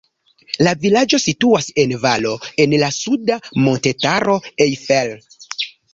La 0.67 0.71
vilaĝo 0.85 1.17
situas 1.25 1.67
en 1.83 1.93
valo 2.05 2.31
en 2.65 2.73
la 2.85 2.89
suda 2.97 3.37
montetaro 3.67 4.39
Eifel. 4.67 5.13